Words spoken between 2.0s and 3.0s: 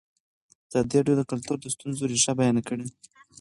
رېښه بیان کړې.